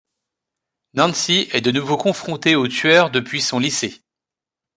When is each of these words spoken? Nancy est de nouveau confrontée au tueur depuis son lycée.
Nancy 0.95 1.47
est 1.51 1.61
de 1.61 1.69
nouveau 1.69 1.95
confrontée 1.95 2.55
au 2.55 2.67
tueur 2.67 3.11
depuis 3.11 3.39
son 3.39 3.59
lycée. 3.59 4.01